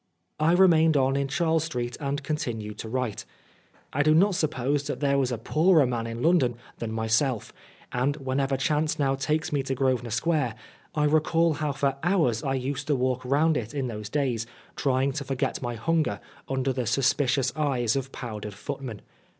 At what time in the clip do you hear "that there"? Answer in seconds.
4.87-5.19